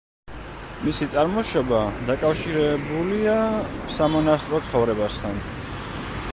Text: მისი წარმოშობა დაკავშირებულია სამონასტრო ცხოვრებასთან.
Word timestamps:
მისი 0.85 1.07
წარმოშობა 1.11 1.81
დაკავშირებულია 2.07 3.35
სამონასტრო 3.99 4.63
ცხოვრებასთან. 4.71 5.41